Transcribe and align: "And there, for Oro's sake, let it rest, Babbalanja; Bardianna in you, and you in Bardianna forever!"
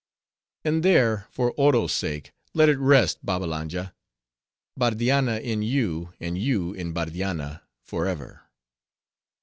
"And 0.65 0.81
there, 0.81 1.27
for 1.29 1.51
Oro's 1.51 1.93
sake, 1.93 2.33
let 2.55 2.69
it 2.69 2.79
rest, 2.79 3.23
Babbalanja; 3.23 3.93
Bardianna 4.75 5.37
in 5.39 5.61
you, 5.61 6.11
and 6.19 6.35
you 6.39 6.73
in 6.73 6.91
Bardianna 6.91 7.61
forever!" 7.83 8.49